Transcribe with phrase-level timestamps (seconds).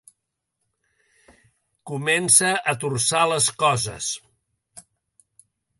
[1.91, 4.13] Comença a torçar les coses.